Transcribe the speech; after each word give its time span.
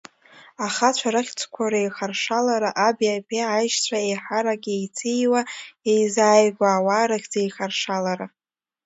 Ахацәа 0.65 1.09
рыхьӡқәа 1.13 1.71
реихаршалара 1.71 2.69
аби 2.87 3.07
аԥеи, 3.15 3.45
аишьцәа 3.55 3.97
еиҳарак 4.07 4.63
иеициуа 4.67 5.41
иеизааигәоу 5.89 6.71
ауаа 6.75 7.09
рыхьӡеихаршалара… 7.09 8.27